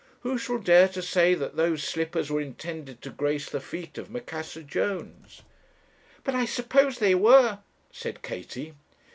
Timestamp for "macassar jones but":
4.09-6.33